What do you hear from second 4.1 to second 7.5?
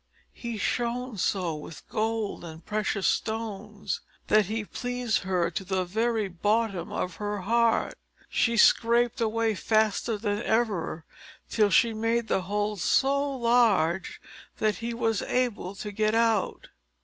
that he pleased her to the very bottom of her